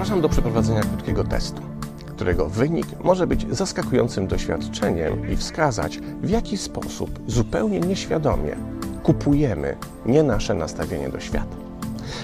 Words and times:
Zapraszam 0.00 0.20
do 0.20 0.28
przeprowadzenia 0.28 0.80
krótkiego 0.80 1.24
testu, 1.24 1.62
którego 2.06 2.48
wynik 2.48 2.86
może 3.04 3.26
być 3.26 3.46
zaskakującym 3.50 4.26
doświadczeniem 4.26 5.30
i 5.32 5.36
wskazać, 5.36 5.98
w 6.22 6.30
jaki 6.30 6.56
sposób 6.56 7.20
zupełnie 7.26 7.80
nieświadomie 7.80 8.56
kupujemy 9.02 9.76
nie 10.06 10.22
nasze 10.22 10.54
nastawienie 10.54 11.08
do 11.08 11.20
świata. 11.20 11.56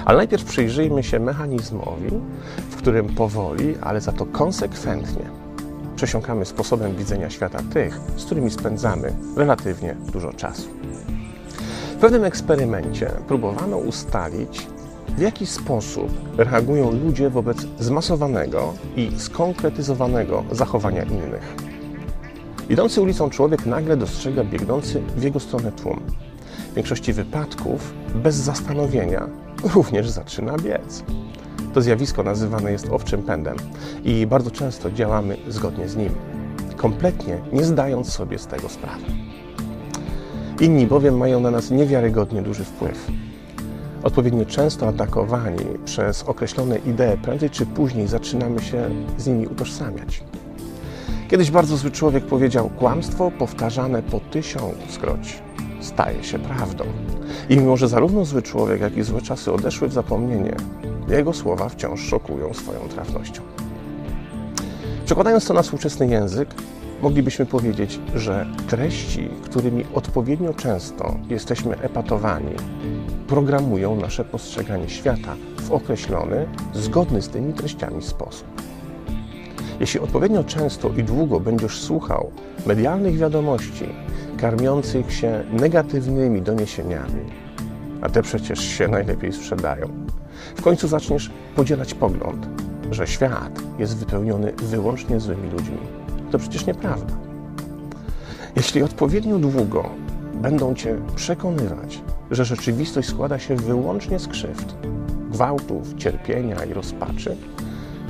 Ale 0.04 0.16
najpierw 0.16 0.45
przyjrzyjmy 0.45 1.02
się 1.02 1.20
mechanizmowi, 1.20 2.10
w 2.70 2.77
którym 2.77 3.14
powoli, 3.14 3.74
ale 3.80 4.00
za 4.00 4.12
to 4.12 4.27
konsekwentnie 4.27 5.24
przesiąkamy 5.96 6.45
sposobem 6.45 6.96
widzenia 6.96 7.30
świata 7.30 7.59
tych, 7.73 8.01
z 8.16 8.24
którymi 8.24 8.51
spędzamy 8.51 9.12
relatywnie 9.37 9.96
dużo 10.12 10.32
czasu. 10.32 10.68
W 11.93 11.98
pewnym 11.98 12.24
eksperymencie 12.24 13.10
próbowano 13.29 13.77
ustalić, 13.77 14.66
w 15.09 15.20
jaki 15.20 15.46
sposób 15.46 16.09
reagują 16.38 16.91
ludzie 16.91 17.30
wobec 17.30 17.66
zmasowanego 17.78 18.74
i 18.96 19.10
skonkretyzowanego 19.16 20.45
zachowania 20.52 21.02
innych. 21.02 21.56
Idący 22.69 23.01
ulicą 23.01 23.30
człowiek 23.30 23.66
nagle 23.66 23.96
dostrzega 23.96 24.45
biegnący 24.45 25.02
w 25.16 25.23
jego 25.23 25.41
stronę 25.41 25.73
tłum. 25.73 26.01
W 26.73 26.74
większości 26.74 27.12
wypadków, 27.12 27.95
bez 28.15 28.34
zastanowienia, 28.34 29.29
również 29.74 30.09
zaczyna 30.09 30.56
biec. 30.56 31.05
To 31.74 31.82
zjawisko 31.82 32.23
nazywane 32.23 32.73
jest 32.73 32.88
owczym 32.91 33.23
pędem 33.23 33.57
i 34.04 34.27
bardzo 34.27 34.51
często 34.51 34.91
działamy 34.91 35.37
zgodnie 35.48 35.88
z 35.88 35.96
nim, 35.96 36.10
kompletnie 36.77 37.38
nie 37.52 37.65
zdając 37.65 38.12
sobie 38.12 38.38
z 38.38 38.46
tego 38.46 38.68
sprawy. 38.68 39.04
Inni 40.60 40.87
bowiem 40.87 41.16
mają 41.16 41.40
na 41.40 41.51
nas 41.51 41.71
niewiarygodnie 41.71 42.43
duży 42.43 42.65
wpływ. 42.65 43.07
Odpowiednio 44.07 44.46
często 44.46 44.88
atakowani 44.88 45.65
przez 45.85 46.23
określone 46.23 46.79
idee, 46.79 47.16
prędzej 47.23 47.51
czy 47.51 47.66
później 47.66 48.09
zaczynamy 48.09 48.62
się 48.62 48.90
z 49.18 49.26
nimi 49.26 49.46
utożsamiać. 49.46 50.23
Kiedyś 51.29 51.51
bardzo 51.51 51.76
zły 51.76 51.90
człowiek 51.90 52.24
powiedział: 52.24 52.71
Kłamstwo 52.79 53.30
powtarzane 53.30 54.02
po 54.02 54.21
tysiąckroć 54.21 55.43
staje 55.80 56.24
się 56.24 56.38
prawdą. 56.38 56.84
I 57.49 57.57
mimo, 57.57 57.77
że 57.77 57.88
zarówno 57.88 58.24
zły 58.24 58.43
człowiek, 58.43 58.80
jak 58.80 58.96
i 58.96 59.02
złe 59.02 59.23
czasy 59.23 59.52
odeszły 59.52 59.88
w 59.88 59.93
zapomnienie, 59.93 60.57
jego 61.09 61.32
słowa 61.32 61.68
wciąż 61.68 62.01
szokują 62.01 62.54
swoją 62.54 62.80
trafnością. 62.80 63.43
Przekładając 65.04 65.47
to 65.47 65.54
na 65.54 65.62
współczesny 65.62 66.09
język, 66.09 66.49
moglibyśmy 67.03 67.47
powiedzieć, 67.47 68.00
że 68.15 68.47
treści, 68.69 69.28
którymi 69.44 69.84
odpowiednio 69.94 70.54
często 70.54 71.15
jesteśmy 71.28 71.78
epatowani, 71.78 72.54
programują 73.28 73.97
nasze 73.97 74.25
postrzeganie 74.25 74.88
świata 74.88 75.37
w 75.59 75.72
określony, 75.72 76.47
zgodny 76.75 77.22
z 77.22 77.28
tymi 77.28 77.53
treściami 77.53 78.03
sposób. 78.03 78.47
Jeśli 79.81 80.00
odpowiednio 80.00 80.44
często 80.44 80.91
i 80.97 81.05
długo 81.05 81.41
będziesz 81.41 81.81
słuchał 81.81 82.31
medialnych 82.66 83.19
wiadomości 83.19 83.88
karmiących 84.37 85.12
się 85.12 85.44
negatywnymi 85.53 86.43
doniesieniami, 86.43 87.22
a 88.00 88.09
te 88.09 88.22
przecież 88.22 88.60
się 88.60 88.88
najlepiej 88.88 89.33
sprzedają, 89.33 89.88
w 90.56 90.62
końcu 90.62 90.88
zaczniesz 90.88 91.31
podzielać 91.56 91.94
pogląd, 91.94 92.49
że 92.91 93.06
świat 93.06 93.62
jest 93.78 93.97
wypełniony 93.97 94.53
wyłącznie 94.53 95.21
złymi 95.21 95.50
ludźmi. 95.50 95.78
To 96.31 96.38
przecież 96.38 96.66
nieprawda. 96.66 97.15
Jeśli 98.56 98.83
odpowiednio 98.83 99.38
długo 99.38 99.91
będą 100.34 100.75
cię 100.75 100.97
przekonywać, 101.16 102.00
że 102.31 102.44
rzeczywistość 102.44 103.09
składa 103.09 103.39
się 103.39 103.56
wyłącznie 103.56 104.19
z 104.19 104.28
krzywd, 104.28 104.75
gwałtów, 105.31 105.95
cierpienia 105.95 106.65
i 106.65 106.75
rozpaczy, 106.75 107.37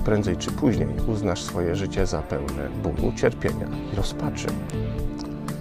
prędzej 0.04 0.36
czy 0.36 0.50
później 0.50 0.88
uznasz 1.08 1.42
swoje 1.42 1.76
życie 1.76 2.06
za 2.06 2.22
pełne 2.22 2.68
bólu, 2.82 3.12
cierpienia 3.16 3.66
i 3.92 3.96
rozpaczy. 3.96 4.46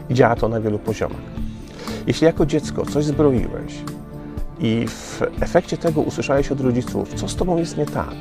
I 0.09 0.13
działa 0.13 0.35
to 0.35 0.49
na 0.49 0.61
wielu 0.61 0.79
poziomach. 0.79 1.21
Jeśli 2.07 2.25
jako 2.25 2.45
dziecko 2.45 2.85
coś 2.85 3.05
zbroiłeś 3.05 3.73
i 4.59 4.85
w 4.87 5.21
efekcie 5.41 5.77
tego 5.77 6.01
usłyszałeś 6.01 6.51
od 6.51 6.61
rodziców, 6.61 7.13
co 7.13 7.27
z 7.27 7.35
tobą 7.35 7.57
jest 7.57 7.77
nie 7.77 7.85
tak, 7.85 8.15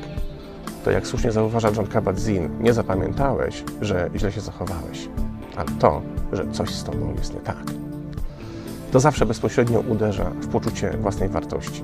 to 0.85 0.91
jak 0.91 1.07
słusznie 1.07 1.31
zauważa 1.31 1.71
John 1.75 1.85
Kabat-Zinn, 1.85 2.49
nie 2.59 2.73
zapamiętałeś, 2.73 3.63
że 3.81 4.09
źle 4.15 4.31
się 4.31 4.41
zachowałeś, 4.41 5.09
ale 5.55 5.69
to, 5.79 6.01
że 6.33 6.51
coś 6.51 6.69
z 6.69 6.83
tobą 6.83 7.13
jest 7.17 7.33
nie 7.33 7.39
tak. 7.39 7.63
To 8.91 8.99
zawsze 8.99 9.25
bezpośrednio 9.25 9.79
uderza 9.79 10.29
w 10.29 10.47
poczucie 10.47 10.97
własnej 10.97 11.29
wartości 11.29 11.83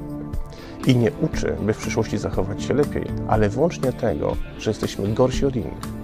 i 0.88 0.96
nie 0.96 1.12
uczy, 1.22 1.56
by 1.62 1.74
w 1.74 1.78
przyszłości 1.78 2.18
zachować 2.18 2.64
się 2.64 2.74
lepiej, 2.74 3.06
ale 3.28 3.50
wyłącznie 3.50 3.94
tego, 3.94 4.36
że 4.60 4.72
jesteśmy 4.72 5.08
gorsi 5.14 5.46
od 5.46 5.56
innych. 5.56 6.02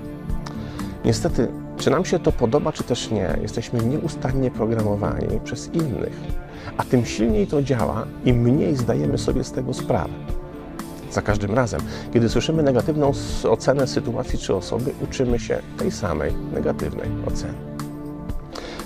Niestety, 1.05 1.47
czy 1.77 1.89
nam 1.89 2.05
się 2.05 2.19
to 2.19 2.31
podoba, 2.31 2.71
czy 2.71 2.83
też 2.83 3.11
nie, 3.11 3.37
jesteśmy 3.41 3.79
nieustannie 3.85 4.51
programowani 4.51 5.39
przez 5.43 5.73
innych, 5.73 6.19
a 6.77 6.83
tym 6.83 7.05
silniej 7.05 7.47
to 7.47 7.61
działa, 7.61 8.05
im 8.25 8.41
mniej 8.41 8.75
zdajemy 8.75 9.17
sobie 9.17 9.43
z 9.43 9.51
tego 9.51 9.73
sprawę. 9.73 10.13
Za 11.11 11.21
każdym 11.21 11.53
razem, 11.53 11.81
kiedy 12.13 12.29
słyszymy 12.29 12.63
negatywną 12.63 13.11
ocenę 13.49 13.87
sytuacji 13.87 14.39
czy 14.39 14.55
osoby, 14.55 14.91
uczymy 15.03 15.39
się 15.39 15.59
tej 15.77 15.91
samej 15.91 16.33
negatywnej 16.53 17.09
oceny. 17.27 17.76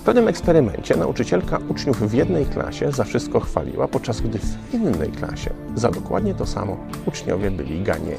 W 0.02 0.04
pewnym 0.04 0.28
eksperymencie 0.28 0.96
nauczycielka 0.96 1.60
uczniów 1.70 2.10
w 2.10 2.14
jednej 2.14 2.46
klasie 2.46 2.92
za 2.92 3.04
wszystko 3.04 3.40
chwaliła, 3.40 3.88
podczas 3.88 4.22
gdy 4.22 4.40
w 4.40 4.74
innej 4.74 5.10
klasie 5.10 5.54
za 5.76 5.92
dokładnie 5.92 6.36
to 6.36 6.46
samo 6.46 6.78
uczniowie 7.06 7.52
byli 7.52 7.84
ganieni. 7.84 8.18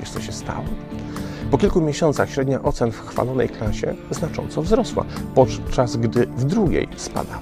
Wiesz 0.00 0.10
co 0.10 0.20
się 0.20 0.32
stało? 0.32 0.64
Po 1.50 1.58
kilku 1.58 1.80
miesiącach 1.80 2.30
średnia 2.30 2.62
ocen 2.62 2.92
w 2.92 3.00
chwalonej 3.00 3.48
klasie 3.48 3.94
znacząco 4.10 4.62
wzrosła, 4.62 5.04
podczas 5.34 5.96
gdy 5.96 6.26
w 6.26 6.44
drugiej 6.44 6.88
spadała. 6.96 7.40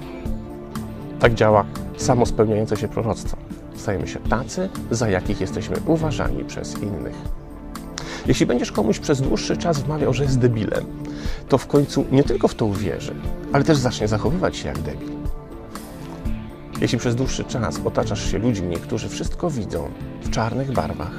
Tak 1.19 1.33
działa 1.33 1.65
samo 1.97 2.25
spełniające 2.25 2.77
się 2.77 2.87
proroctwo. 2.87 3.37
Stajemy 3.75 4.07
się 4.07 4.19
tacy, 4.19 4.69
za 4.91 5.09
jakich 5.09 5.41
jesteśmy 5.41 5.75
uważani 5.85 6.43
przez 6.43 6.83
innych. 6.83 7.15
Jeśli 8.25 8.45
będziesz 8.45 8.71
komuś 8.71 8.99
przez 8.99 9.21
dłuższy 9.21 9.57
czas 9.57 9.79
wmawiał, 9.79 10.13
że 10.13 10.23
jest 10.23 10.39
debilem, 10.39 10.85
to 11.49 11.57
w 11.57 11.67
końcu 11.67 12.05
nie 12.11 12.23
tylko 12.23 12.47
w 12.47 12.55
to 12.55 12.65
uwierzy, 12.65 13.15
ale 13.53 13.63
też 13.63 13.77
zacznie 13.77 14.07
zachowywać 14.07 14.57
się 14.57 14.67
jak 14.67 14.79
debil. 14.79 15.09
Jeśli 16.81 16.97
przez 16.97 17.15
dłuższy 17.15 17.43
czas 17.43 17.79
otaczasz 17.85 18.31
się 18.31 18.37
ludźmi, 18.37 18.75
którzy 18.75 19.09
wszystko 19.09 19.49
widzą 19.49 19.89
w 20.21 20.29
czarnych 20.29 20.71
barwach, 20.71 21.11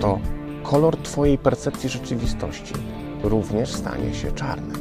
to 0.00 0.18
kolor 0.62 0.96
Twojej 0.96 1.38
percepcji 1.38 1.88
rzeczywistości 1.88 2.74
również 3.22 3.72
stanie 3.72 4.14
się 4.14 4.32
czarny. 4.32 4.74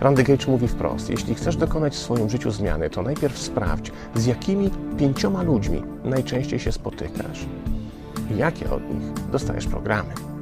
Randy 0.00 0.22
Gage 0.22 0.46
mówi 0.48 0.68
wprost: 0.68 1.10
Jeśli 1.10 1.34
chcesz 1.34 1.56
dokonać 1.56 1.94
w 1.94 1.98
swoim 1.98 2.30
życiu 2.30 2.50
zmiany, 2.50 2.90
to 2.90 3.02
najpierw 3.02 3.38
sprawdź, 3.38 3.92
z 4.14 4.26
jakimi 4.26 4.70
pięcioma 4.98 5.42
ludźmi 5.42 5.82
najczęściej 6.04 6.58
się 6.58 6.72
spotykasz 6.72 7.46
i 8.34 8.36
jakie 8.36 8.70
od 8.70 8.82
nich 8.82 9.12
dostajesz 9.32 9.66
programy. 9.66 10.33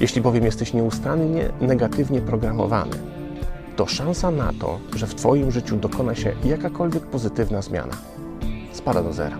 Jeśli 0.00 0.20
bowiem 0.20 0.44
jesteś 0.44 0.74
nieustannie 0.74 1.48
negatywnie 1.60 2.20
programowany, 2.20 2.96
to 3.76 3.86
szansa 3.86 4.30
na 4.30 4.52
to, 4.60 4.78
że 4.96 5.06
w 5.06 5.14
Twoim 5.14 5.50
życiu 5.50 5.76
dokona 5.76 6.14
się 6.14 6.32
jakakolwiek 6.44 7.02
pozytywna 7.02 7.62
zmiana, 7.62 7.92
spada 8.72 9.02
do 9.02 9.12
zera. 9.12 9.38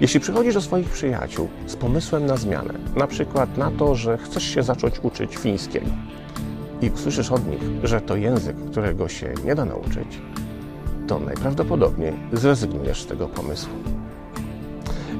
Jeśli 0.00 0.20
przychodzisz 0.20 0.54
do 0.54 0.60
swoich 0.60 0.88
przyjaciół 0.88 1.48
z 1.66 1.76
pomysłem 1.76 2.26
na 2.26 2.36
zmianę, 2.36 2.74
na 2.96 3.06
przykład 3.06 3.56
na 3.56 3.70
to, 3.70 3.94
że 3.94 4.18
chcesz 4.18 4.44
się 4.44 4.62
zacząć 4.62 4.94
uczyć 5.02 5.36
fińskiego 5.36 5.86
i 6.80 6.90
usłyszysz 6.90 7.32
od 7.32 7.48
nich, 7.48 7.62
że 7.82 8.00
to 8.00 8.16
język, 8.16 8.56
którego 8.70 9.08
się 9.08 9.34
nie 9.44 9.54
da 9.54 9.64
nauczyć, 9.64 10.20
to 11.06 11.18
najprawdopodobniej 11.18 12.12
zrezygnujesz 12.32 13.02
z 13.02 13.06
tego 13.06 13.28
pomysłu. 13.28 13.72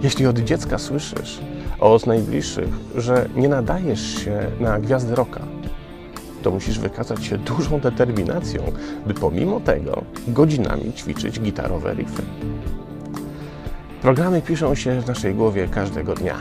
Jeśli 0.02 0.26
od 0.26 0.38
dziecka 0.38 0.78
słyszysz 0.78 1.40
od 1.80 2.06
najbliższych, 2.06 2.68
że 2.96 3.28
nie 3.36 3.48
nadajesz 3.48 4.24
się 4.24 4.40
na 4.60 4.78
gwiazdę 4.78 5.14
roka, 5.14 5.40
to 6.42 6.50
musisz 6.50 6.78
wykazać 6.78 7.24
się 7.24 7.38
dużą 7.38 7.80
determinacją, 7.80 8.62
by 9.06 9.14
pomimo 9.14 9.60
tego 9.60 10.04
godzinami 10.28 10.92
ćwiczyć 10.92 11.40
gitarowe 11.40 11.94
riffy. 11.94 12.22
Programy 14.02 14.42
piszą 14.42 14.74
się 14.74 15.00
w 15.00 15.06
naszej 15.06 15.34
głowie 15.34 15.68
każdego 15.68 16.14
dnia, 16.14 16.36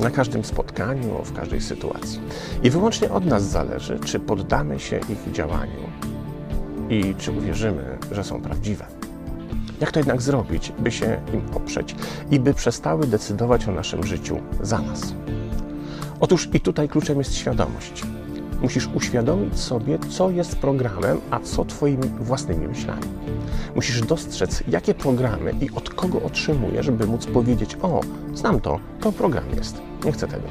na 0.00 0.10
każdym 0.10 0.44
spotkaniu, 0.44 1.24
w 1.24 1.32
każdej 1.32 1.60
sytuacji. 1.60 2.20
I 2.62 2.70
wyłącznie 2.70 3.10
od 3.10 3.26
nas 3.26 3.42
zależy, 3.42 3.98
czy 4.04 4.20
poddamy 4.20 4.80
się 4.80 5.00
ich 5.08 5.32
działaniu 5.32 5.90
i 6.88 7.14
czy 7.18 7.32
uwierzymy, 7.32 7.98
że 8.12 8.24
są 8.24 8.42
prawdziwe. 8.42 8.99
Jak 9.80 9.92
to 9.92 9.98
jednak 9.98 10.22
zrobić, 10.22 10.72
by 10.78 10.90
się 10.90 11.20
im 11.34 11.42
oprzeć 11.54 11.96
i 12.30 12.40
by 12.40 12.54
przestały 12.54 13.06
decydować 13.06 13.68
o 13.68 13.72
naszym 13.72 14.06
życiu 14.06 14.40
za 14.60 14.78
nas? 14.78 15.14
Otóż 16.20 16.48
i 16.54 16.60
tutaj 16.60 16.88
kluczem 16.88 17.18
jest 17.18 17.34
świadomość. 17.34 18.02
musisz 18.62 18.88
uświadomić 18.94 19.58
sobie, 19.58 19.98
co 19.98 20.30
jest 20.30 20.56
programem, 20.56 21.20
a 21.30 21.40
co 21.40 21.64
Twoimi 21.64 22.08
własnymi 22.20 22.68
myślami. 22.68 23.02
Musisz 23.74 24.00
dostrzec, 24.00 24.62
jakie 24.68 24.94
programy 24.94 25.54
i 25.60 25.70
od 25.70 25.90
kogo 25.90 26.22
otrzymujesz, 26.22 26.86
żeby 26.86 27.06
móc 27.06 27.26
powiedzieć: 27.26 27.76
O, 27.82 28.00
znam 28.34 28.60
to, 28.60 28.80
to 29.00 29.12
program 29.12 29.44
jest, 29.56 29.82
nie 30.04 30.12
chcę 30.12 30.28
tego. 30.28 30.48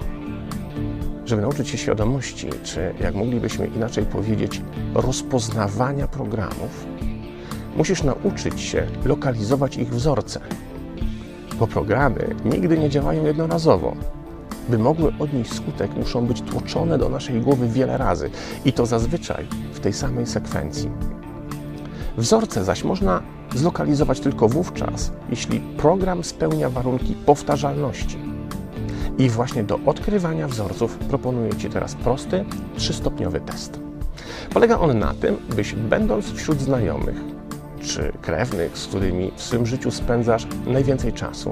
Żeby 1.26 1.42
nauczyć 1.42 1.70
się 1.70 1.78
świadomości, 1.78 2.50
czy 2.64 2.94
jak 3.00 3.16
moglibyśmy 3.16 3.68
inaczej 3.68 4.06
powiedzieć, 4.06 4.62
rozpoznawania 4.94 6.08
programów, 6.08 6.86
musisz 7.80 8.04
nauczyć 8.04 8.62
się 8.62 8.88
lokalizować 9.06 9.78
ich 9.78 9.90
wzorce. 9.90 10.40
Bo 11.60 11.68
programy 11.68 12.36
nigdy 12.46 12.78
nie 12.78 12.90
działają 12.90 13.26
jednorazowo. 13.26 13.96
By 14.70 14.78
mogły 14.78 15.14
odnieść 15.20 15.54
skutek, 15.54 15.96
muszą 15.96 16.26
być 16.26 16.42
tłoczone 16.42 16.98
do 16.98 17.10
naszej 17.10 17.42
głowy 17.42 17.68
wiele 17.68 17.98
razy 17.98 18.30
i 18.66 18.74
to 18.74 18.86
zazwyczaj 18.86 19.48
w 19.74 19.80
tej 19.80 19.94
samej 19.94 20.26
sekwencji. 20.26 20.92
Wzorce 22.18 22.64
zaś 22.64 22.84
można 22.84 23.22
zlokalizować 23.56 24.20
tylko 24.20 24.50
wówczas, 24.50 25.12
jeśli 25.30 25.60
program 25.60 26.24
spełnia 26.24 26.70
warunki 26.70 27.16
powtarzalności. 27.26 28.18
I 29.18 29.30
właśnie 29.30 29.64
do 29.64 29.80
odkrywania 29.86 30.48
wzorców 30.48 30.98
proponuję 30.98 31.54
Ci 31.54 31.70
teraz 31.70 31.96
prosty, 31.96 32.46
trzystopniowy 32.76 33.40
test. 33.40 33.80
Polega 34.54 34.80
on 34.80 35.00
na 35.00 35.14
tym, 35.14 35.38
byś 35.56 35.74
będąc 35.74 36.32
wśród 36.32 36.62
znajomych 36.62 37.29
czy 37.90 38.12
krewnych, 38.22 38.78
z 38.78 38.88
którymi 38.88 39.32
w 39.36 39.42
swym 39.42 39.66
życiu 39.66 39.92
spędzasz 39.92 40.48
najwięcej 40.66 41.14
czasu, 41.14 41.50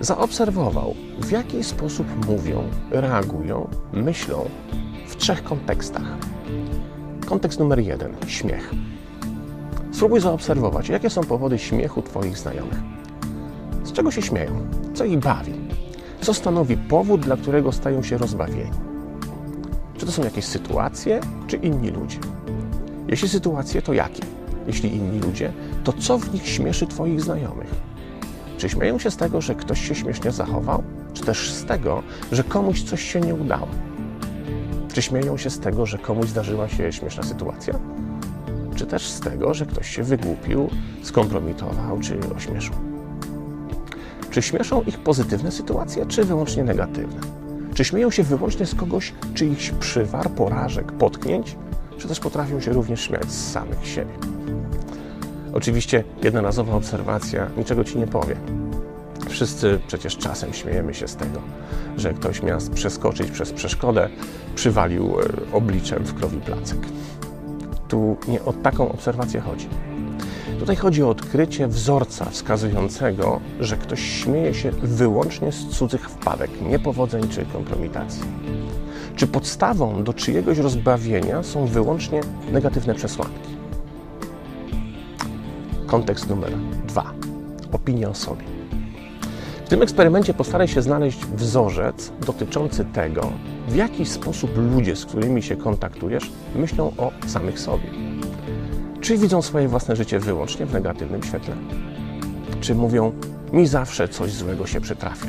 zaobserwował, 0.00 0.94
w 1.18 1.30
jaki 1.30 1.64
sposób 1.64 2.26
mówią, 2.26 2.64
reagują, 2.90 3.68
myślą 3.92 4.48
w 5.08 5.16
trzech 5.16 5.44
kontekstach. 5.44 6.16
Kontekst 7.26 7.58
numer 7.58 7.78
jeden 7.78 8.12
śmiech. 8.26 8.70
Spróbuj 9.92 10.20
zaobserwować, 10.20 10.88
jakie 10.88 11.10
są 11.10 11.24
powody 11.24 11.58
śmiechu 11.58 12.02
Twoich 12.02 12.38
znajomych. 12.38 12.78
Z 13.84 13.92
czego 13.92 14.10
się 14.10 14.22
śmieją? 14.22 14.66
Co 14.94 15.04
ich 15.04 15.18
bawi? 15.18 15.52
Co 16.20 16.34
stanowi 16.34 16.76
powód, 16.76 17.20
dla 17.20 17.36
którego 17.36 17.72
stają 17.72 18.02
się 18.02 18.18
rozbawieni? 18.18 18.70
Czy 19.98 20.06
to 20.06 20.12
są 20.12 20.24
jakieś 20.24 20.44
sytuacje, 20.44 21.20
czy 21.46 21.56
inni 21.56 21.90
ludzie? 21.90 22.18
Jeśli 23.08 23.28
sytuacje, 23.28 23.82
to 23.82 23.92
jakie? 23.92 24.39
Jeśli 24.66 24.96
inni 24.96 25.20
ludzie, 25.20 25.52
to 25.84 25.92
co 25.92 26.18
w 26.18 26.34
nich 26.34 26.48
śmieszy 26.48 26.86
Twoich 26.86 27.20
znajomych? 27.20 27.74
Czy 28.58 28.68
śmieją 28.68 28.98
się 28.98 29.10
z 29.10 29.16
tego, 29.16 29.40
że 29.40 29.54
ktoś 29.54 29.88
się 29.88 29.94
śmiesznie 29.94 30.30
zachował, 30.30 30.82
czy 31.14 31.22
też 31.22 31.52
z 31.52 31.64
tego, 31.64 32.02
że 32.32 32.44
komuś 32.44 32.82
coś 32.82 33.02
się 33.02 33.20
nie 33.20 33.34
udało? 33.34 33.68
Czy 34.92 35.02
śmieją 35.02 35.36
się 35.36 35.50
z 35.50 35.60
tego, 35.60 35.86
że 35.86 35.98
komuś 35.98 36.26
zdarzyła 36.26 36.68
się 36.68 36.92
śmieszna 36.92 37.22
sytuacja? 37.22 37.74
Czy 38.76 38.86
też 38.86 39.08
z 39.08 39.20
tego, 39.20 39.54
że 39.54 39.66
ktoś 39.66 39.96
się 39.96 40.02
wygłupił, 40.02 40.70
skompromitował 41.02 42.00
czy 42.00 42.18
ośmieszył? 42.36 42.74
Czy 44.30 44.42
śmieszą 44.42 44.82
ich 44.82 44.98
pozytywne 44.98 45.50
sytuacje, 45.50 46.06
czy 46.06 46.24
wyłącznie 46.24 46.64
negatywne? 46.64 47.20
Czy 47.74 47.84
śmieją 47.84 48.10
się 48.10 48.22
wyłącznie 48.22 48.66
z 48.66 48.74
kogoś 48.74 49.12
czyichś 49.34 49.70
przywar, 49.70 50.30
porażek, 50.30 50.92
potknięć, 50.92 51.56
czy 52.00 52.08
też 52.08 52.20
potrafią 52.20 52.60
się 52.60 52.72
również 52.72 53.00
śmiać 53.00 53.32
z 53.32 53.52
samych 53.52 53.86
siebie? 53.86 54.12
Oczywiście 55.52 56.04
jednorazowa 56.22 56.72
obserwacja 56.72 57.50
niczego 57.56 57.84
ci 57.84 57.98
nie 57.98 58.06
powie. 58.06 58.36
Wszyscy 59.28 59.80
przecież 59.86 60.16
czasem 60.16 60.52
śmiejemy 60.52 60.94
się 60.94 61.08
z 61.08 61.16
tego, 61.16 61.40
że 61.96 62.14
ktoś 62.14 62.42
miał 62.42 62.58
przeskoczyć 62.74 63.30
przez 63.30 63.52
przeszkodę, 63.52 64.08
przywalił 64.54 65.20
e, 65.20 65.52
obliczem 65.52 66.04
w 66.04 66.14
krowi 66.14 66.40
placek. 66.40 66.78
Tu 67.88 68.16
nie 68.28 68.42
o 68.42 68.52
taką 68.52 68.92
obserwację 68.92 69.40
chodzi. 69.40 69.68
Tutaj 70.58 70.76
chodzi 70.76 71.02
o 71.02 71.08
odkrycie 71.08 71.68
wzorca 71.68 72.24
wskazującego, 72.24 73.40
że 73.60 73.76
ktoś 73.76 74.00
śmieje 74.00 74.54
się 74.54 74.70
wyłącznie 74.70 75.52
z 75.52 75.68
cudzych 75.68 76.10
wpadek, 76.10 76.50
niepowodzeń 76.60 77.28
czy 77.28 77.44
kompromitacji. 77.44 78.22
Czy 79.20 79.26
podstawą 79.26 80.04
do 80.04 80.12
czyjegoś 80.12 80.58
rozbawienia 80.58 81.42
są 81.42 81.66
wyłącznie 81.66 82.20
negatywne 82.52 82.94
przesłanki? 82.94 83.50
Kontekst 85.86 86.28
numer 86.28 86.52
dwa. 86.86 87.12
Opinia 87.72 88.08
o 88.08 88.14
sobie. 88.14 88.42
W 89.64 89.68
tym 89.68 89.82
eksperymencie 89.82 90.34
postaraj 90.34 90.68
się 90.68 90.82
znaleźć 90.82 91.26
wzorzec 91.26 92.12
dotyczący 92.26 92.84
tego, 92.84 93.32
w 93.68 93.74
jaki 93.74 94.06
sposób 94.06 94.50
ludzie, 94.56 94.96
z 94.96 95.06
którymi 95.06 95.42
się 95.42 95.56
kontaktujesz, 95.56 96.32
myślą 96.54 96.92
o 96.98 97.10
samych 97.26 97.60
sobie. 97.60 97.90
Czy 99.00 99.18
widzą 99.18 99.42
swoje 99.42 99.68
własne 99.68 99.96
życie 99.96 100.18
wyłącznie 100.18 100.66
w 100.66 100.72
negatywnym 100.72 101.22
świetle? 101.22 101.54
Czy 102.60 102.74
mówią, 102.74 103.12
mi 103.52 103.66
zawsze 103.66 104.08
coś 104.08 104.32
złego 104.32 104.66
się 104.66 104.80
przytrafia? 104.80 105.28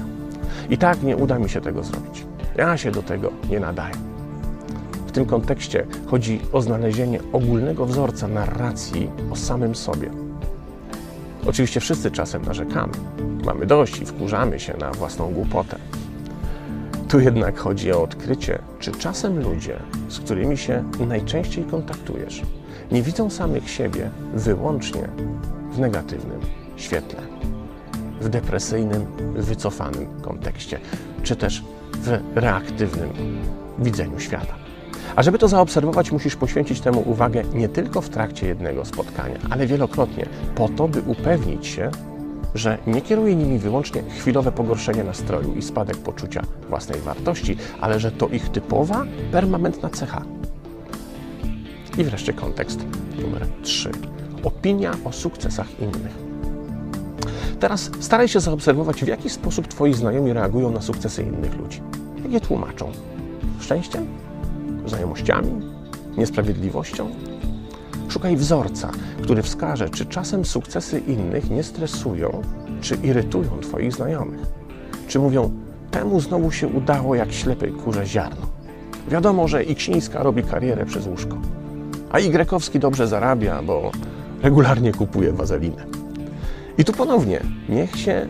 I 0.69 0.77
tak 0.77 1.03
nie 1.03 1.17
uda 1.17 1.39
mi 1.39 1.49
się 1.49 1.61
tego 1.61 1.83
zrobić. 1.83 2.25
Ja 2.55 2.77
się 2.77 2.91
do 2.91 3.03
tego 3.03 3.31
nie 3.49 3.59
nadaję. 3.59 3.95
W 5.07 5.11
tym 5.11 5.25
kontekście 5.25 5.85
chodzi 6.07 6.41
o 6.51 6.61
znalezienie 6.61 7.19
ogólnego 7.33 7.85
wzorca 7.85 8.27
narracji 8.27 9.09
o 9.31 9.35
samym 9.35 9.75
sobie 9.75 10.11
Oczywiście 11.47 11.79
wszyscy 11.79 12.11
czasem 12.11 12.45
narzekamy. 12.45 12.93
Mamy 13.45 13.65
dość 13.65 14.01
i 14.01 14.05
wkurzamy 14.05 14.59
się 14.59 14.77
na 14.77 14.91
własną 14.91 15.31
głupotę. 15.33 15.77
Tu 17.09 17.19
jednak 17.19 17.59
chodzi 17.59 17.91
o 17.91 18.03
odkrycie, 18.03 18.59
czy 18.79 18.91
czasem 18.91 19.39
ludzie, 19.39 19.79
z 20.07 20.19
którymi 20.19 20.57
się 20.57 20.83
najczęściej 21.07 21.63
kontaktujesz, 21.63 22.41
nie 22.91 23.01
widzą 23.01 23.29
samych 23.29 23.69
siebie 23.69 24.09
wyłącznie 24.33 25.07
w 25.71 25.79
negatywnym 25.79 26.39
świetle, 26.75 27.19
w 28.21 28.29
depresyjnym, 28.29 29.05
wycofanym 29.35 30.21
kontekście, 30.21 30.79
czy 31.23 31.35
też 31.35 31.63
w 32.01 32.19
reaktywnym 32.35 33.09
widzeniu 33.79 34.19
świata. 34.19 34.55
A 35.15 35.23
żeby 35.23 35.37
to 35.37 35.47
zaobserwować, 35.47 36.11
musisz 36.11 36.35
poświęcić 36.35 36.81
temu 36.81 37.03
uwagę 37.05 37.43
nie 37.53 37.69
tylko 37.69 38.01
w 38.01 38.09
trakcie 38.09 38.47
jednego 38.47 38.85
spotkania, 38.85 39.37
ale 39.49 39.67
wielokrotnie, 39.67 40.25
po 40.55 40.69
to, 40.69 40.87
by 40.87 41.01
upewnić 41.01 41.67
się, 41.67 41.91
że 42.55 42.77
nie 42.87 43.01
kieruje 43.01 43.35
nimi 43.35 43.59
wyłącznie 43.59 44.03
chwilowe 44.19 44.51
pogorszenie 44.51 45.03
nastroju 45.03 45.55
i 45.55 45.61
spadek 45.61 45.97
poczucia 45.97 46.41
własnej 46.69 46.99
wartości, 46.99 47.57
ale 47.81 47.99
że 47.99 48.11
to 48.11 48.27
ich 48.27 48.49
typowa, 48.49 49.05
permanentna 49.31 49.89
cecha. 49.89 50.21
I 51.97 52.03
wreszcie 52.03 52.33
kontekst 52.33 52.79
numer 53.21 53.47
3. 53.63 53.91
Opinia 54.43 54.91
o 55.05 55.11
sukcesach 55.11 55.79
innych. 55.79 56.30
Teraz 57.61 57.91
staraj 57.99 58.27
się 58.27 58.39
zaobserwować, 58.39 59.03
w 59.03 59.07
jaki 59.07 59.29
sposób 59.29 59.67
Twoi 59.67 59.93
znajomi 59.93 60.33
reagują 60.33 60.71
na 60.71 60.81
sukcesy 60.81 61.23
innych 61.23 61.57
ludzi. 61.57 61.81
Jak 62.23 62.31
je 62.31 62.41
tłumaczą? 62.41 62.91
Szczęściem? 63.59 64.07
znajomościami, 64.85 65.51
niesprawiedliwością? 66.17 67.09
Szukaj 68.09 68.35
wzorca, 68.35 68.91
który 69.23 69.41
wskaże, 69.41 69.89
czy 69.89 70.05
czasem 70.05 70.45
sukcesy 70.45 70.99
innych 70.99 71.49
nie 71.49 71.63
stresują, 71.63 72.41
czy 72.81 72.95
irytują 72.95 73.59
Twoich 73.61 73.93
znajomych. 73.93 74.41
Czy 75.07 75.19
mówią, 75.19 75.51
temu 75.91 76.19
znowu 76.19 76.51
się 76.51 76.67
udało 76.67 77.15
jak 77.15 77.31
ślepej 77.31 77.71
kurze 77.71 78.05
ziarno. 78.05 78.47
Wiadomo, 79.09 79.47
że 79.47 79.63
Iksińska 79.63 80.23
robi 80.23 80.43
karierę 80.43 80.85
przez 80.85 81.07
łóżko, 81.07 81.37
a 82.11 82.19
Y 82.19 82.79
dobrze 82.79 83.07
zarabia, 83.07 83.61
bo 83.61 83.91
regularnie 84.41 84.91
kupuje 84.91 85.33
wazelinę. 85.33 85.90
I 86.77 86.85
tu 86.85 86.93
ponownie, 86.93 87.41
niech 87.69 87.97
się 87.97 88.27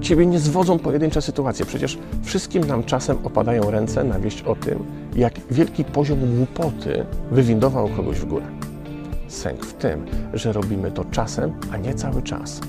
Ciebie 0.00 0.26
nie 0.26 0.38
zwodzą 0.38 0.78
pojedyncze 0.78 1.22
sytuacje. 1.22 1.66
Przecież 1.66 1.98
wszystkim 2.22 2.64
nam 2.64 2.84
czasem 2.84 3.18
opadają 3.24 3.70
ręce 3.70 4.04
na 4.04 4.18
wieść 4.18 4.42
o 4.42 4.54
tym, 4.54 4.84
jak 5.16 5.34
wielki 5.50 5.84
poziom 5.84 6.36
głupoty 6.36 7.06
wywindował 7.30 7.88
kogoś 7.88 8.18
w 8.18 8.24
górę. 8.24 8.46
Sęk 9.28 9.66
w 9.66 9.72
tym, 9.72 10.06
że 10.34 10.52
robimy 10.52 10.90
to 10.90 11.04
czasem, 11.04 11.52
a 11.72 11.76
nie 11.76 11.94
cały 11.94 12.22
czas. 12.22 12.60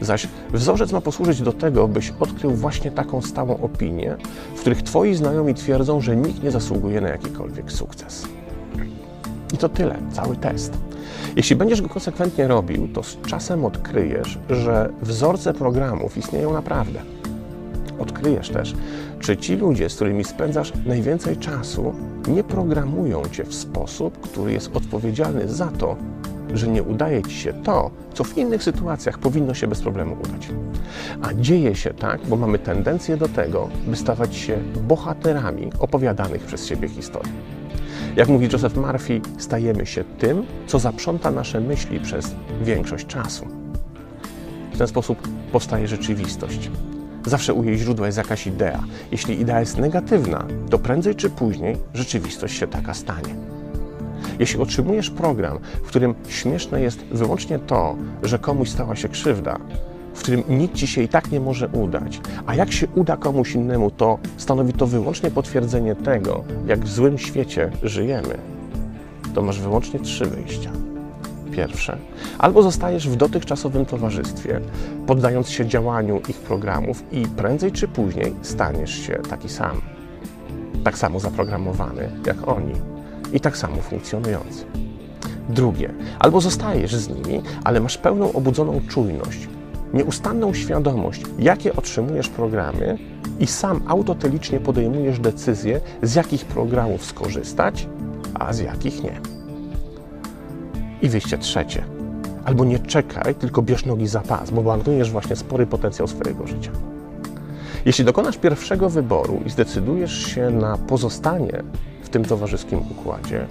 Zaś 0.00 0.28
wzorzec 0.52 0.92
ma 0.92 1.00
posłużyć 1.00 1.42
do 1.42 1.52
tego, 1.52 1.88
byś 1.88 2.12
odkrył 2.20 2.50
właśnie 2.50 2.90
taką 2.90 3.22
stałą 3.22 3.60
opinię, 3.60 4.16
w 4.56 4.60
których 4.60 4.82
Twoi 4.82 5.14
znajomi 5.14 5.54
twierdzą, 5.54 6.00
że 6.00 6.16
nikt 6.16 6.42
nie 6.42 6.50
zasługuje 6.50 7.00
na 7.00 7.08
jakikolwiek 7.08 7.72
sukces. 7.72 8.26
I 9.52 9.58
to 9.58 9.68
tyle, 9.68 9.98
cały 10.12 10.36
test. 10.36 10.72
Jeśli 11.36 11.56
będziesz 11.56 11.82
go 11.82 11.88
konsekwentnie 11.88 12.48
robił, 12.48 12.88
to 12.88 13.02
z 13.02 13.18
czasem 13.26 13.64
odkryjesz, 13.64 14.38
że 14.50 14.92
wzorce 15.02 15.54
programów 15.54 16.16
istnieją 16.16 16.52
naprawdę. 16.52 17.00
Odkryjesz 17.98 18.48
też, 18.48 18.74
czy 19.20 19.36
ci 19.36 19.56
ludzie, 19.56 19.88
z 19.88 19.94
którymi 19.94 20.24
spędzasz 20.24 20.72
najwięcej 20.86 21.36
czasu, 21.36 21.94
nie 22.28 22.44
programują 22.44 23.22
cię 23.32 23.44
w 23.44 23.54
sposób, 23.54 24.20
który 24.20 24.52
jest 24.52 24.76
odpowiedzialny 24.76 25.48
za 25.48 25.66
to, 25.66 25.96
że 26.54 26.68
nie 26.68 26.82
udaje 26.82 27.22
ci 27.22 27.34
się 27.34 27.52
to, 27.52 27.90
co 28.14 28.24
w 28.24 28.38
innych 28.38 28.62
sytuacjach 28.62 29.18
powinno 29.18 29.54
się 29.54 29.66
bez 29.66 29.80
problemu 29.80 30.16
udać. 30.24 30.48
A 31.22 31.34
dzieje 31.34 31.74
się 31.74 31.94
tak, 31.94 32.20
bo 32.26 32.36
mamy 32.36 32.58
tendencję 32.58 33.16
do 33.16 33.28
tego, 33.28 33.68
by 33.86 33.96
stawać 33.96 34.36
się 34.36 34.58
bohaterami 34.88 35.70
opowiadanych 35.78 36.42
przez 36.42 36.66
siebie 36.66 36.88
historii. 36.88 37.61
Jak 38.16 38.28
mówi 38.28 38.48
Joseph 38.52 38.76
Murphy, 38.76 39.20
stajemy 39.38 39.86
się 39.86 40.04
tym, 40.18 40.46
co 40.66 40.78
zaprząta 40.78 41.30
nasze 41.30 41.60
myśli 41.60 42.00
przez 42.00 42.34
większość 42.62 43.06
czasu. 43.06 43.46
W 44.72 44.78
ten 44.78 44.86
sposób 44.86 45.28
powstaje 45.52 45.88
rzeczywistość. 45.88 46.70
Zawsze 47.26 47.54
u 47.54 47.64
jej 47.64 47.78
źródła 47.78 48.06
jest 48.06 48.18
jakaś 48.18 48.46
idea. 48.46 48.84
Jeśli 49.12 49.40
idea 49.40 49.60
jest 49.60 49.78
negatywna, 49.78 50.44
to 50.70 50.78
prędzej 50.78 51.14
czy 51.14 51.30
później 51.30 51.76
rzeczywistość 51.94 52.58
się 52.58 52.66
taka 52.66 52.94
stanie. 52.94 53.34
Jeśli 54.38 54.60
otrzymujesz 54.60 55.10
program, 55.10 55.58
w 55.82 55.86
którym 55.86 56.14
śmieszne 56.28 56.80
jest 56.80 57.04
wyłącznie 57.04 57.58
to, 57.58 57.96
że 58.22 58.38
komuś 58.38 58.70
stała 58.70 58.96
się 58.96 59.08
krzywda, 59.08 59.58
w 60.14 60.22
którym 60.22 60.42
nic 60.48 60.72
ci 60.72 60.86
się 60.86 61.02
i 61.02 61.08
tak 61.08 61.30
nie 61.30 61.40
może 61.40 61.68
udać, 61.68 62.20
a 62.46 62.54
jak 62.54 62.72
się 62.72 62.86
uda 62.94 63.16
komuś 63.16 63.54
innemu, 63.54 63.90
to 63.90 64.18
stanowi 64.36 64.72
to 64.72 64.86
wyłącznie 64.86 65.30
potwierdzenie 65.30 65.94
tego, 65.94 66.44
jak 66.66 66.80
w 66.80 66.92
złym 66.92 67.18
świecie 67.18 67.70
żyjemy, 67.82 68.38
to 69.34 69.42
masz 69.42 69.60
wyłącznie 69.60 70.00
trzy 70.00 70.24
wyjścia. 70.24 70.70
Pierwsze, 71.52 71.96
albo 72.38 72.62
zostajesz 72.62 73.08
w 73.08 73.16
dotychczasowym 73.16 73.86
towarzystwie, 73.86 74.60
poddając 75.06 75.50
się 75.50 75.66
działaniu 75.66 76.20
ich 76.28 76.36
programów 76.36 77.02
i 77.12 77.26
prędzej 77.26 77.72
czy 77.72 77.88
później 77.88 78.34
staniesz 78.42 78.94
się 79.06 79.20
taki 79.30 79.48
sam. 79.48 79.80
Tak 80.84 80.98
samo 80.98 81.20
zaprogramowany 81.20 82.10
jak 82.26 82.48
oni 82.48 82.72
i 83.32 83.40
tak 83.40 83.56
samo 83.56 83.76
funkcjonujący. 83.76 84.64
Drugie, 85.48 85.94
albo 86.18 86.40
zostajesz 86.40 86.94
z 86.94 87.08
nimi, 87.08 87.42
ale 87.64 87.80
masz 87.80 87.98
pełną 87.98 88.32
obudzoną 88.32 88.80
czujność, 88.88 89.48
nieustanną 89.92 90.54
świadomość, 90.54 91.22
jakie 91.38 91.76
otrzymujesz 91.76 92.28
programy 92.28 92.98
i 93.40 93.46
sam 93.46 93.82
autotelicznie 93.86 94.60
podejmujesz 94.60 95.18
decyzję, 95.18 95.80
z 96.02 96.14
jakich 96.14 96.44
programów 96.44 97.04
skorzystać, 97.04 97.88
a 98.34 98.52
z 98.52 98.58
jakich 98.58 99.02
nie. 99.02 99.20
I 101.02 101.08
wyjście 101.08 101.38
trzecie. 101.38 101.84
Albo 102.44 102.64
nie 102.64 102.78
czekaj, 102.78 103.34
tylko 103.34 103.62
bierz 103.62 103.86
nogi 103.86 104.06
za 104.06 104.20
pas, 104.20 104.50
bo 104.50 104.62
marnujesz 104.62 105.10
właśnie 105.10 105.36
spory 105.36 105.66
potencjał 105.66 106.08
swojego 106.08 106.46
życia. 106.46 106.70
Jeśli 107.84 108.04
dokonasz 108.04 108.38
pierwszego 108.38 108.90
wyboru 108.90 109.40
i 109.46 109.50
zdecydujesz 109.50 110.26
się 110.26 110.50
na 110.50 110.78
pozostanie 110.78 111.62
w 112.02 112.08
tym 112.08 112.24
towarzyskim 112.24 112.78
układzie, 112.78 113.46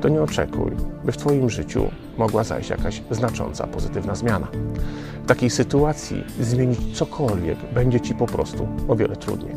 to 0.00 0.08
nie 0.08 0.22
oczekuj, 0.22 0.72
by 1.04 1.12
w 1.12 1.16
Twoim 1.16 1.50
życiu 1.50 1.90
mogła 2.18 2.44
zajść 2.44 2.70
jakaś 2.70 3.02
znacząca 3.10 3.66
pozytywna 3.66 4.14
zmiana. 4.14 4.46
W 5.24 5.26
takiej 5.26 5.50
sytuacji 5.50 6.24
zmienić 6.40 6.98
cokolwiek 6.98 7.58
będzie 7.74 8.00
Ci 8.00 8.14
po 8.14 8.26
prostu 8.26 8.68
o 8.88 8.96
wiele 8.96 9.16
trudniej. 9.16 9.54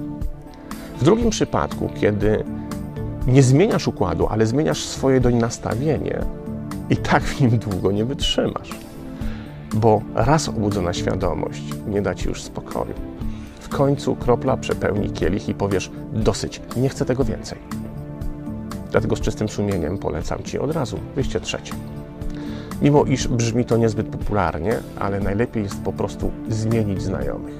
W 0.99 1.03
drugim 1.03 1.29
przypadku, 1.29 1.89
kiedy 2.01 2.43
nie 3.27 3.43
zmieniasz 3.43 3.87
układu, 3.87 4.27
ale 4.27 4.45
zmieniasz 4.45 4.83
swoje 4.83 5.21
doń 5.21 5.35
nastawienie, 5.35 6.21
i 6.89 6.97
tak 6.97 7.23
w 7.23 7.41
nim 7.41 7.57
długo 7.57 7.91
nie 7.91 8.05
wytrzymasz, 8.05 8.69
bo 9.73 10.01
raz 10.15 10.49
obudzona 10.49 10.93
świadomość 10.93 11.63
nie 11.87 12.01
da 12.01 12.15
Ci 12.15 12.27
już 12.27 12.43
spokoju. 12.43 12.93
W 13.59 13.69
końcu 13.69 14.15
kropla 14.15 14.57
przepełni 14.57 15.09
kielich 15.09 15.49
i 15.49 15.53
powiesz: 15.53 15.91
Dosyć, 16.13 16.61
nie 16.77 16.89
chcę 16.89 17.05
tego 17.05 17.23
więcej. 17.25 17.57
Dlatego 18.91 19.15
z 19.15 19.21
czystym 19.21 19.49
sumieniem 19.49 19.97
polecam 19.97 20.43
Ci 20.43 20.59
od 20.59 20.71
razu 20.71 20.99
wyjście 21.15 21.39
trzecie. 21.39 21.73
Mimo 22.81 23.03
iż 23.03 23.27
brzmi 23.27 23.65
to 23.65 23.77
niezbyt 23.77 24.07
popularnie, 24.07 24.79
ale 24.99 25.19
najlepiej 25.19 25.63
jest 25.63 25.81
po 25.81 25.93
prostu 25.93 26.31
zmienić 26.49 27.01
znajomych. 27.01 27.55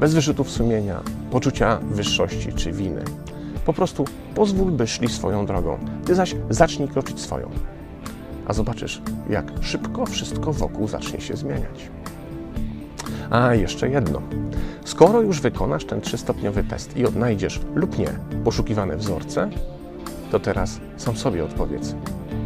Bez 0.00 0.14
wyrzutów 0.14 0.50
sumienia, 0.50 1.00
poczucia 1.30 1.78
wyższości 1.90 2.52
czy 2.52 2.72
winy. 2.72 3.04
Po 3.66 3.72
prostu 3.72 4.04
pozwól, 4.34 4.70
by 4.70 4.86
szli 4.86 5.08
swoją 5.08 5.46
drogą. 5.46 5.78
Ty 6.04 6.14
zaś 6.14 6.34
zacznij 6.50 6.88
kroczyć 6.88 7.20
swoją. 7.20 7.50
A 8.46 8.52
zobaczysz, 8.52 9.02
jak 9.30 9.52
szybko 9.60 10.06
wszystko 10.06 10.52
wokół 10.52 10.88
zacznie 10.88 11.20
się 11.20 11.36
zmieniać. 11.36 11.90
A 13.30 13.54
jeszcze 13.54 13.88
jedno. 13.88 14.22
Skoro 14.84 15.20
już 15.20 15.40
wykonasz 15.40 15.84
ten 15.84 16.00
trzystopniowy 16.00 16.64
test 16.64 16.96
i 16.96 17.06
odnajdziesz 17.06 17.60
lub 17.74 17.98
nie 17.98 18.08
poszukiwane 18.44 18.96
wzorce, 18.96 19.50
to 20.30 20.40
teraz 20.40 20.80
sam 20.96 21.16
sobie 21.16 21.44
odpowiedz, 21.44 21.94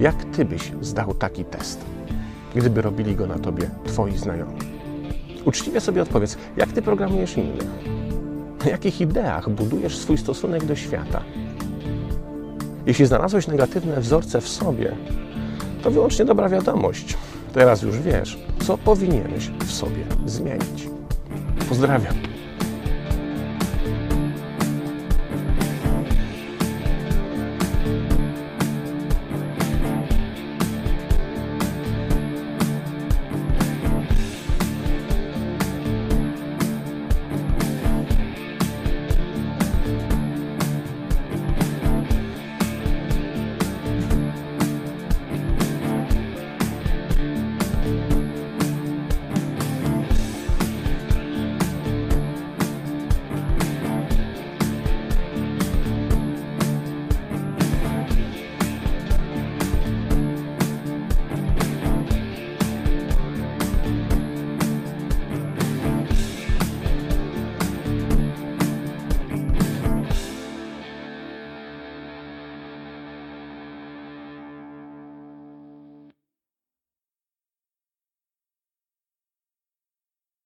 jak 0.00 0.24
ty 0.24 0.44
byś 0.44 0.72
zdał 0.80 1.14
taki 1.14 1.44
test, 1.44 1.80
gdyby 2.54 2.82
robili 2.82 3.16
go 3.16 3.26
na 3.26 3.38
tobie 3.38 3.70
twoi 3.84 4.18
znajomi? 4.18 4.58
Uczciwie 5.44 5.80
sobie 5.80 6.02
odpowiedz, 6.02 6.38
jak 6.56 6.72
ty 6.72 6.82
programujesz 6.82 7.36
innych? 7.36 7.68
Na 8.64 8.70
jakich 8.70 9.00
ideach 9.00 9.50
budujesz 9.50 9.98
swój 9.98 10.18
stosunek 10.18 10.64
do 10.64 10.76
świata? 10.76 11.22
Jeśli 12.86 13.06
znalazłeś 13.06 13.46
negatywne 13.46 14.00
wzorce 14.00 14.40
w 14.40 14.48
sobie, 14.48 14.96
to 15.82 15.90
wyłącznie 15.90 16.24
dobra 16.24 16.48
wiadomość. 16.48 17.16
Teraz 17.52 17.82
już 17.82 17.98
wiesz, 17.98 18.38
co 18.66 18.78
powinieneś 18.78 19.50
w 19.60 19.70
sobie 19.70 20.04
zmienić. 20.26 20.88
Pozdrawiam. 21.68 22.14